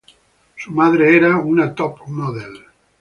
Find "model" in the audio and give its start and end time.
2.07-2.65